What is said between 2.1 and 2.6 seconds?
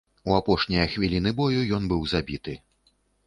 забіты.